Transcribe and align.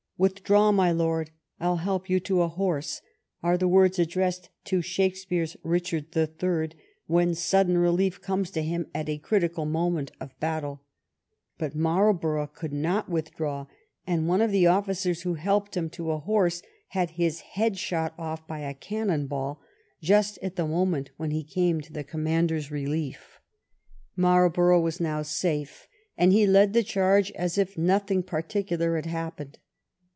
"Withdraw, 0.31 0.71
my 0.71 0.91
Lord— 0.91 1.31
I'll 1.59 1.77
help 1.77 2.07
you 2.07 2.19
to 2.19 2.43
a 2.43 2.47
horse," 2.47 3.01
are 3.41 3.57
the 3.57 3.67
words 3.67 3.97
addressed 3.97 4.51
to 4.65 4.83
Shakespeare's 4.83 5.57
Richard 5.63 6.11
the 6.11 6.27
Third, 6.27 6.75
when 7.07 7.33
sudden 7.33 7.75
relief 7.79 8.21
comes 8.21 8.51
to 8.51 8.61
him 8.61 8.85
at 8.93 9.09
a 9.09 9.17
critical 9.17 9.65
moment 9.65 10.11
of 10.19 10.39
battle. 10.39 10.83
Sut 11.59 11.73
Marlborough 11.73 12.45
could 12.45 12.71
not 12.71 13.09
withdraw, 13.09 13.65
and 14.05 14.27
one 14.27 14.41
of 14.43 14.51
the 14.51 14.67
officers 14.67 15.23
who 15.23 15.33
helped 15.33 15.75
him 15.75 15.89
to 15.89 16.11
a 16.11 16.19
horse 16.19 16.61
had 16.89 17.09
his 17.09 17.41
own 17.41 17.47
head 17.53 17.79
shot 17.79 18.13
off 18.15 18.45
by 18.45 18.59
a 18.59 18.75
cannon 18.75 19.25
ball 19.25 19.59
just 20.03 20.37
at 20.43 20.55
the 20.55 20.67
moment 20.67 21.09
when 21.17 21.31
he 21.31 21.43
came 21.43 21.81
to 21.81 21.91
his 21.91 22.05
conmiander's 22.05 22.69
relief. 22.69 23.39
Marlborough 24.15 24.81
was 24.81 24.99
now 24.99 25.23
safe, 25.23 25.87
and 26.15 26.31
he 26.31 26.45
led 26.45 26.73
the 26.73 26.83
charge 26.83 27.31
as 27.31 27.57
if 27.57 27.75
nothing 27.75 28.21
particular 28.21 28.95
had 28.97 29.07
happened. 29.07 29.57